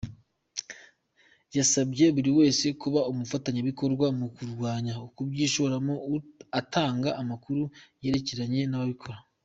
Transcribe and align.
Yasabye 1.57 2.05
buri 2.15 2.31
wese 2.39 2.65
kuba 2.81 2.99
umufatanyabikorwa 3.11 4.05
mu 4.19 4.27
kurwanya 4.35 4.93
ukubyishoramo 5.07 5.93
atanga 6.59 7.09
amakuru 7.21 7.61
yerekeranye 8.03 8.61
n’ababikora. 8.67 9.17